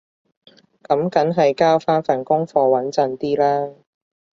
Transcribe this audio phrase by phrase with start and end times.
[0.81, 3.75] 噉梗係交返份功課穩陣啲啦